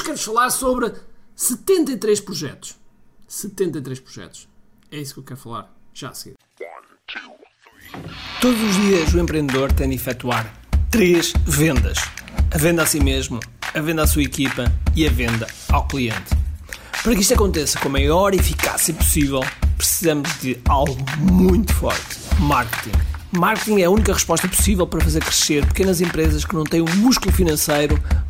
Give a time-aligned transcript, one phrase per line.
[0.00, 0.92] hoje quero-vos falar sobre
[1.36, 2.76] 73 projetos.
[3.28, 4.48] 73 projetos.
[4.90, 6.36] É isso que eu quero falar já a seguir.
[8.40, 10.52] Todos os dias o empreendedor tem de efetuar
[10.90, 11.98] três vendas:
[12.50, 13.40] a venda a si mesmo,
[13.74, 14.64] a venda à sua equipa
[14.96, 16.30] e a venda ao cliente.
[17.02, 19.40] Para que isto aconteça com a maior eficácia possível,
[19.76, 22.98] precisamos de algo muito forte: marketing.
[23.32, 26.96] Marketing é a única resposta possível para fazer crescer pequenas empresas que não têm o
[26.96, 27.96] músculo financeiro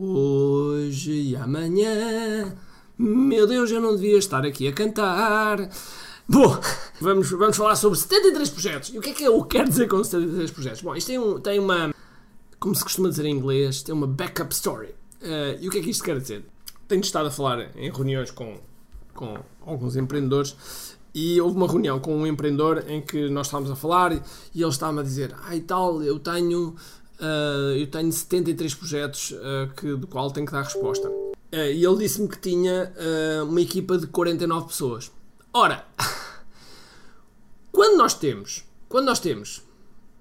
[0.00, 2.56] hoje e amanhã,
[2.98, 5.68] meu Deus, eu não devia estar aqui a cantar.
[6.28, 6.58] Bom,
[7.00, 8.94] vamos, vamos falar sobre 73 projetos.
[8.94, 10.82] E o que é que eu quero dizer com 73 projetos?
[10.82, 11.94] Bom, isto tem, um, tem uma,
[12.58, 14.94] como se costuma dizer em inglês, tem uma backup story.
[15.20, 16.44] Uh, e o que é que isto quer dizer?
[16.88, 18.58] Tenho estado a falar em reuniões com,
[19.14, 20.56] com alguns empreendedores
[21.14, 24.22] e houve uma reunião com um empreendedor em que nós estávamos a falar e,
[24.54, 26.74] ele estava a dizer: e tal, eu tenho,
[27.20, 31.08] uh, eu tenho 73 projetos uh, que, do qual tenho que dar resposta.
[31.08, 32.92] Uh, e ele disse-me que tinha
[33.46, 35.12] uma equipa de 49 pessoas.
[35.52, 35.84] Ora,
[37.70, 39.62] quando nós temos, quando nós temos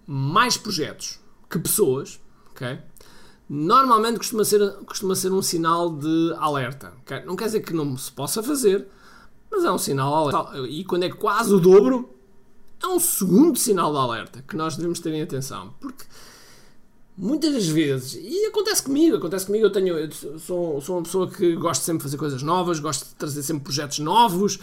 [0.06, 1.20] mais projetos
[1.50, 2.20] que pessoas?
[3.48, 6.94] Normalmente costuma ser, costuma ser um sinal de alerta.
[7.02, 7.24] Okay?
[7.24, 8.86] Não quer dizer que não se possa fazer,
[9.50, 10.68] mas é um sinal de alerta.
[10.68, 12.10] E quando é quase o dobro,
[12.84, 15.74] é um segundo sinal de alerta que nós devemos ter em atenção.
[15.80, 16.06] Porque
[17.20, 21.30] muitas das vezes, e acontece comigo, acontece comigo, eu tenho, eu sou, sou uma pessoa
[21.30, 24.58] que gosta sempre de fazer coisas novas, gosto de trazer sempre projetos novos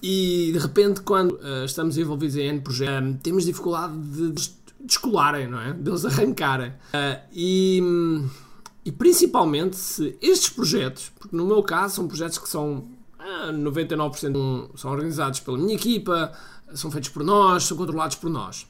[0.00, 5.48] e de repente, quando uh, estamos envolvidos em N projetos, uh, temos dificuldade de descolarem,
[5.48, 5.72] não é?
[5.72, 6.70] Deles arrancarem.
[6.70, 7.82] Uh, e,
[8.84, 12.86] e principalmente se estes projetos, porque no meu caso são projetos que são
[13.52, 16.32] 99% são organizados pela minha equipa,
[16.72, 18.66] são feitos por nós, são controlados por nós.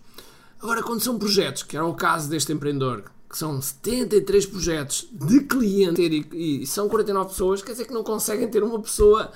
[0.62, 5.40] Agora, quando são projetos, que era o caso deste empreendedor, que são 73 projetos de
[5.40, 6.00] cliente
[6.32, 9.30] e, e são 49 pessoas, quer dizer que não conseguem ter uma pessoa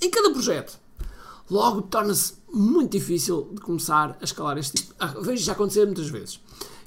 [0.00, 0.78] em cada projeto.
[1.50, 4.94] Logo, torna-se muito difícil de começar a escalar este tipo.
[4.98, 6.40] Ah, vejo já acontecer muitas vezes,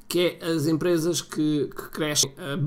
[0.07, 2.57] que é as empresas que, que crescem uh,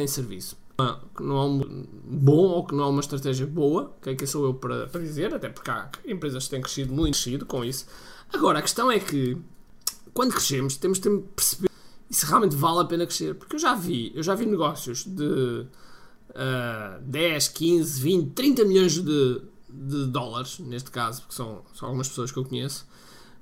[0.00, 0.56] em serviço.
[0.80, 4.14] Uh, que não é um bom ou que não é uma estratégia boa, que é
[4.14, 7.46] que sou eu para, para dizer, até porque há empresas que têm crescido muito crescido
[7.46, 7.86] com isso.
[8.32, 9.36] Agora, a questão é que
[10.12, 11.67] quando crescemos temos de perceber
[12.10, 15.66] se realmente vale a pena crescer, porque eu já vi, eu já vi negócios de
[16.30, 22.08] uh, 10, 15, 20, 30 milhões de de dólares, neste caso, porque são, são algumas
[22.08, 22.86] pessoas que eu conheço,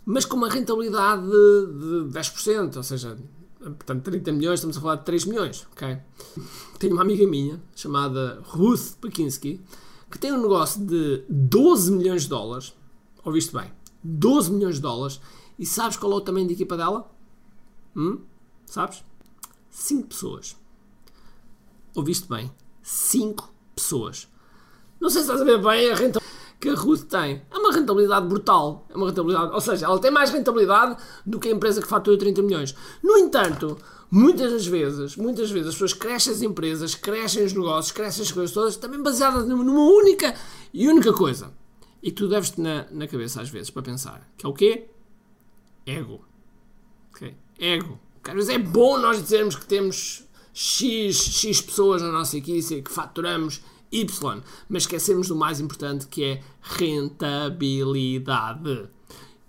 [0.04, 3.16] mas com uma rentabilidade de, de 10%, ou seja,
[3.60, 5.98] portanto 30 milhões, estamos a falar de 3 milhões, ok?
[6.78, 9.60] Tenho uma amiga minha, chamada Ruth Pekinski,
[10.10, 12.74] que tem um negócio de 12 milhões de dólares,
[13.24, 13.72] ouviste bem,
[14.02, 15.20] 12 milhões de dólares,
[15.58, 17.10] e sabes qual é o tamanho da equipa dela?
[17.96, 18.20] Hum?
[18.66, 19.02] Sabes?
[19.70, 20.56] 5 pessoas.
[21.94, 22.52] Ouviste bem?
[22.82, 24.28] 5 pessoas.
[25.00, 26.26] Não sei se estás a ver bem a rentabilidade
[26.60, 27.42] que a Ruth tem.
[27.50, 28.86] É uma rentabilidade brutal.
[28.90, 32.18] É uma rentabilidade, ou seja, ela tem mais rentabilidade do que a empresa que fatura
[32.18, 32.74] 30 milhões.
[33.02, 33.78] No entanto,
[34.10, 38.32] muitas das vezes, muitas vezes as pessoas crescem as empresas, crescem os negócios, crescem as
[38.32, 40.34] coisas todas, também baseadas numa única
[40.72, 41.52] e única coisa.
[42.02, 44.88] E tu deves te na, na cabeça às vezes para pensar, que é o quê?
[45.84, 46.24] Ego.
[47.10, 47.36] Okay?
[47.58, 47.98] Ego.
[48.34, 53.60] Vezes é bom nós dizermos que temos X, X pessoas na nossa equipe, que faturamos
[53.92, 54.42] Y.
[54.68, 58.88] Mas esquecemos do mais importante que é rentabilidade.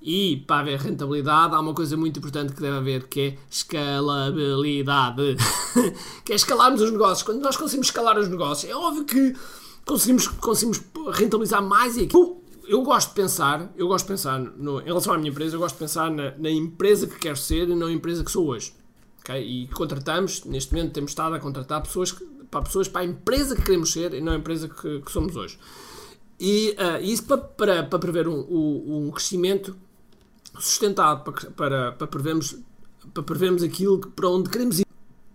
[0.02, 5.36] E para haver rentabilidade há uma coisa muito importante que deve haver que é escalabilidade.
[6.24, 7.24] que é escalarmos os negócios.
[7.24, 9.36] Quando nós conseguimos escalar os negócios, é óbvio que
[9.86, 10.82] conseguimos, conseguimos
[11.14, 12.08] rentabilizar mais e.
[12.68, 15.60] Eu gosto de pensar, eu gosto de pensar no, em relação à minha empresa, eu
[15.60, 18.74] gosto de pensar na, na empresa que quero ser e na empresa que sou hoje.
[19.22, 19.42] Okay?
[19.42, 22.14] E contratamos, neste momento temos estado a contratar pessoas
[22.50, 25.36] para pessoas, para a empresa que queremos ser e não a empresa que, que somos
[25.36, 25.58] hoje.
[26.40, 29.76] E uh, isso para, para, para prever um, um, crescimento
[30.60, 32.58] sustentado, para, para, para, prevermos,
[33.14, 34.86] para prevermos aquilo que, para onde queremos ir.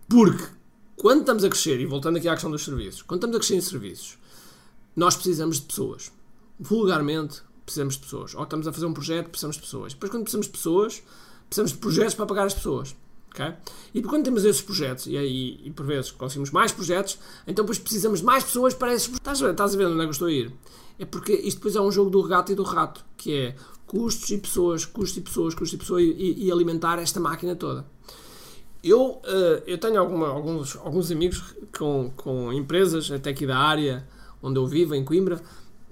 [0.07, 0.43] Porque
[0.95, 3.55] quando estamos a crescer, e voltando aqui à questão dos serviços, quando estamos a crescer
[3.55, 4.17] em serviços,
[4.95, 6.11] nós precisamos de pessoas.
[6.63, 8.33] Vulgarmente, precisamos de pessoas.
[8.33, 9.93] Ou estamos a fazer um projeto, precisamos de pessoas.
[9.93, 11.03] Depois, quando precisamos de pessoas,
[11.47, 12.95] precisamos de projetos para pagar as pessoas.
[13.33, 13.53] Okay?
[13.93, 17.79] E quando temos esses projetos, e, aí, e por vezes conseguimos mais projetos, então depois
[17.79, 19.19] precisamos de mais pessoas para esses projetos.
[19.19, 20.53] Estás a ver, estás a ver onde é que eu estou a ir?
[20.99, 23.55] É porque isto depois é um jogo do gato e do rato, que é
[23.87, 27.85] custos e pessoas, custos e pessoas, custos e pessoas, e, e alimentar esta máquina toda.
[28.83, 34.07] Eu, uh, eu tenho alguma, alguns, alguns amigos com, com empresas, até aqui da área
[34.43, 35.41] onde eu vivo, em Coimbra,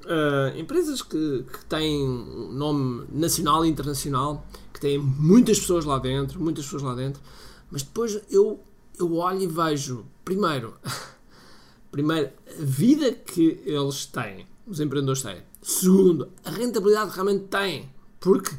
[0.05, 2.07] uh, empresas que, que têm
[2.51, 7.21] nome nacional e internacional, que têm muitas pessoas lá dentro, muitas pessoas lá dentro,
[7.69, 8.59] mas depois eu,
[8.97, 10.75] eu olho e vejo, primeiro,
[11.91, 15.41] primeiro, a vida que eles têm, os empreendedores têm.
[15.61, 17.89] Segundo, a rentabilidade que realmente têm.
[18.19, 18.55] Porque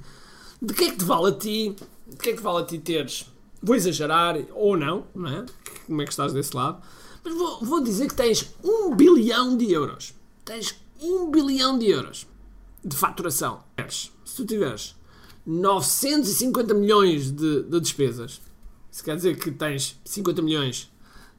[0.61, 2.65] de que é que te vale a ti, de que é que te vale a
[2.65, 3.27] ti teres
[3.63, 5.47] vou exagerar ou não, não é?
[5.87, 6.83] Como é que estás desse lado?
[7.25, 10.15] Mas vou, vou dizer que tens um bilhão de euros.
[10.45, 12.27] Tens um bilhão de euros
[12.85, 13.63] de faturação.
[14.25, 14.97] Se tu tiveres
[15.47, 18.41] 950 milhões de, de despesas,
[18.91, 20.91] isso quer dizer que tens 50 milhões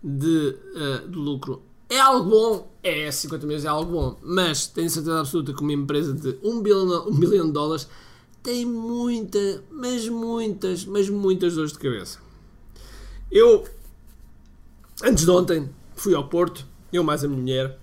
[0.04, 1.62] de, uh, de lucro.
[1.89, 2.71] É algo bom?
[2.81, 4.19] É, 50 milhões é algo bom.
[4.24, 7.88] Mas tenho certeza absoluta que uma empresa de 1 bilhão, 1 bilhão de dólares
[8.42, 12.19] tem muita, mas muitas, mas muitas dores de cabeça.
[13.31, 13.63] Eu,
[15.04, 17.80] antes de ontem, fui ao Porto, eu mais a minha mulher,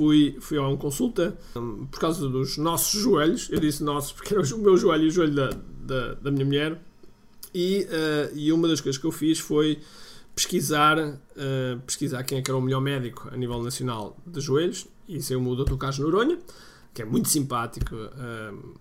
[0.00, 3.50] fui, fui a uma consulta um, por causa dos nossos joelhos.
[3.50, 6.46] Eu disse nossos porque era o meu joelho e o joelho da, da, da minha
[6.46, 6.80] mulher.
[7.54, 9.78] E, uh, e uma das coisas que eu fiz foi
[10.34, 14.86] pesquisar, uh, pesquisar quem é que era o melhor médico a nível nacional de joelhos.
[15.06, 15.76] E isso é o Dr.
[15.76, 16.38] Carlos Noronha,
[16.94, 17.94] que é muito simpático.
[17.94, 18.74] Uh,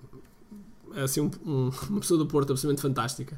[0.95, 3.37] é assim, um, um, uma pessoa do Porto absolutamente fantástica.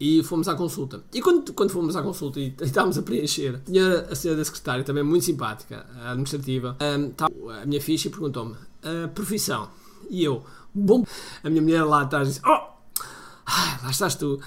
[0.00, 1.04] E fomos à consulta.
[1.12, 4.82] E quando, quando fomos à consulta e, estávamos a preencher, tinha a senhora da secretária
[4.82, 7.28] também muito simpática, a administrativa, um, tá,
[7.62, 9.68] a minha ficha e perguntou-me a profissão.
[10.10, 10.44] E eu,
[10.74, 11.04] bom,
[11.44, 12.72] a minha mulher lá atrás disse: Oh,
[13.82, 14.40] lá estás tu.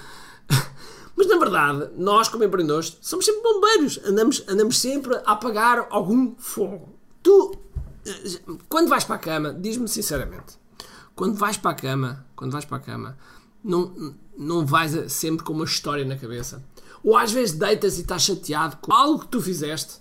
[1.16, 6.34] Mas na verdade, nós como empreendedores somos sempre bombeiros, andamos, andamos sempre a apagar algum
[6.36, 6.94] fogo.
[7.22, 7.56] Tu,
[8.04, 10.58] eh, quando vais para a cama, diz-me sinceramente,
[11.14, 13.16] quando vais para a cama, quando vais para a cama,
[13.66, 16.64] não, não vais sempre com uma história na cabeça.
[17.02, 20.00] Ou às vezes deitas e estás chateado com algo que tu fizeste.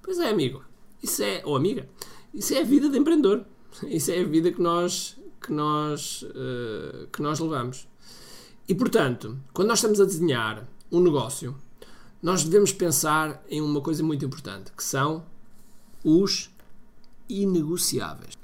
[0.00, 0.62] Pois é, amigo.
[1.02, 1.86] Isso é, ou amiga,
[2.32, 3.44] isso é a vida de empreendedor.
[3.82, 7.86] Isso é a vida que nós, que nós, uh, que nós levamos.
[8.68, 11.54] E portanto, quando nós estamos a desenhar um negócio,
[12.22, 15.26] nós devemos pensar em uma coisa muito importante, que são
[16.02, 16.50] os
[17.28, 18.34] inegociáveis.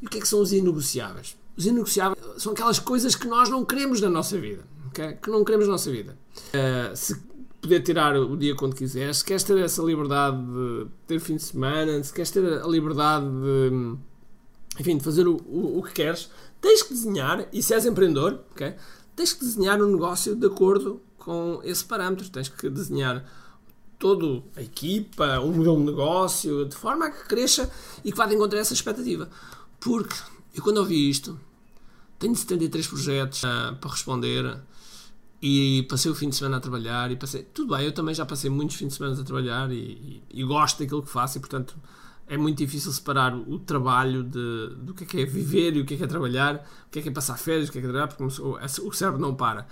[0.00, 1.36] E o que é que são os inegociáveis?
[1.60, 4.64] Os inegociáveis são aquelas coisas que nós não queremos na nossa vida.
[4.88, 5.12] Okay?
[5.12, 6.16] Que não queremos na nossa vida.
[6.54, 7.20] Uh, se
[7.60, 11.42] poder tirar o dia quando quiseres, se queres ter essa liberdade de ter fim de
[11.42, 13.98] semana, se queres ter a liberdade de,
[14.80, 16.30] enfim, de fazer o, o, o que queres,
[16.62, 18.74] tens que desenhar, e se és empreendedor, okay?
[19.14, 22.30] tens que desenhar um negócio de acordo com esse parâmetro.
[22.30, 23.22] Tens que desenhar
[23.98, 27.70] toda a equipa, um modelo de negócio, de forma a que cresça
[28.02, 29.28] e que vá de encontrar essa expectativa.
[29.78, 30.16] Porque
[30.54, 31.38] eu quando ouvi isto,
[32.20, 34.60] tenho 73 projetos uh, para responder
[35.42, 37.42] e passei o fim de semana a trabalhar e passei.
[37.42, 40.44] Tudo bem, eu também já passei muitos fins de semana a trabalhar e, e, e
[40.44, 41.74] gosto daquilo que faço e portanto
[42.26, 45.86] é muito difícil separar o trabalho de, do que é, que é viver e o
[45.86, 46.56] que é, que é trabalhar,
[46.86, 48.22] o que é, que é passar férias, o que é, que é trabalhar, porque
[48.82, 49.66] o cérebro não para.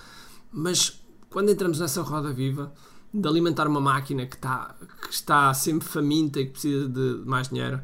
[0.50, 2.72] Mas quando entramos nessa roda viva
[3.12, 7.48] de alimentar uma máquina que está, que está sempre faminta e que precisa de mais
[7.48, 7.80] dinheiro,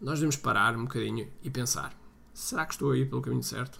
[0.00, 1.99] nós devemos parar um bocadinho e pensar
[2.40, 3.78] será que estou a ir pelo caminho certo?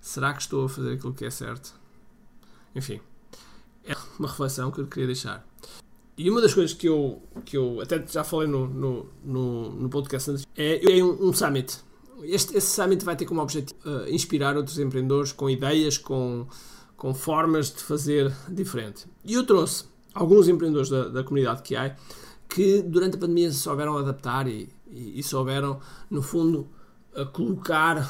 [0.00, 1.74] Será que estou a fazer aquilo que é certo?
[2.74, 3.00] Enfim,
[3.84, 5.44] é uma reflexão que eu queria deixar.
[6.16, 9.88] E uma das coisas que eu, que eu até já falei no, no, no, no
[9.88, 11.78] podcast antes é, é um, um, summit.
[12.22, 16.46] Este, esse summit vai ter como objetivo uh, inspirar outros empreendedores com ideias, com,
[16.96, 19.06] com formas de fazer diferente.
[19.24, 21.96] E eu trouxe alguns empreendedores da, da comunidade que há
[22.48, 25.80] que durante a pandemia souberam adaptar e, e, e souberam,
[26.10, 26.68] no fundo,
[27.16, 28.08] a colocar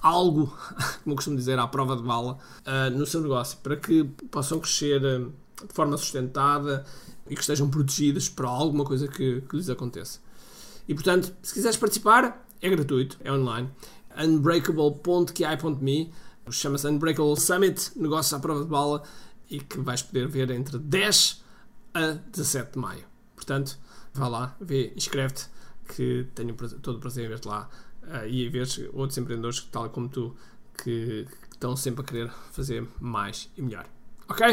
[0.00, 0.46] algo,
[1.04, 5.02] como costumo dizer, à prova de bala uh, no seu negócio para que possam crescer
[5.02, 5.32] uh,
[5.66, 6.84] de forma sustentada
[7.28, 10.20] e que estejam protegidos para alguma coisa que, que lhes aconteça.
[10.88, 13.70] E portanto, se quiseres participar, é gratuito, é online.
[14.18, 16.12] Unbreakable.ki.me
[16.50, 19.02] chama-se Unbreakable Summit, negócio à prova de bala
[19.48, 21.44] e que vais poder ver entre 10
[21.94, 23.04] a 17 de maio.
[23.34, 23.78] Portanto,
[24.12, 25.46] vá lá, vê, inscreve-te
[25.94, 27.68] que tenho todo o prazer em ver-te lá
[28.28, 30.34] e ver outros empreendedores, tal como tu,
[30.76, 33.86] que, que estão sempre a querer fazer mais e melhor.
[34.28, 34.46] Ok?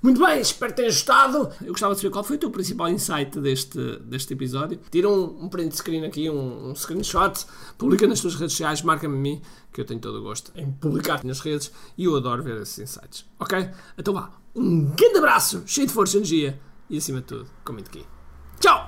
[0.00, 1.50] Muito bem, espero que tenhas gostado.
[1.60, 4.78] Eu gostava de saber qual foi o teu principal insight deste, deste episódio.
[4.90, 7.44] Tira um, um print screen aqui, um, um screenshot,
[7.76, 10.70] publica nas tuas redes sociais, marca-me a mim, que eu tenho todo o gosto em
[10.70, 13.26] publicar nas redes e eu adoro ver esses insights.
[13.40, 13.68] Ok?
[13.98, 17.90] Então vá, um grande abraço, cheio de força e energia e acima de tudo, comente
[17.90, 18.06] aqui.
[18.60, 18.87] Tchau!